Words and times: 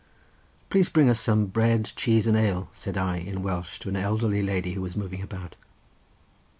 "Please 0.71 0.87
to 0.87 0.93
bring 0.93 1.09
us 1.09 1.19
some 1.19 1.45
bread, 1.45 1.91
cheese 1.95 2.25
and 2.25 2.35
ale," 2.35 2.69
said 2.73 2.97
I 2.97 3.17
in 3.17 3.43
Welsh 3.43 3.77
to 3.81 3.89
an 3.89 3.95
elderly 3.95 4.41
woman, 4.41 4.63
who 4.73 4.81
was 4.81 4.95
moving 4.97 5.21
about. 5.21 5.55